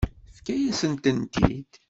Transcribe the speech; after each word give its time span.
Tefka-yasent-tent-id. 0.27 1.71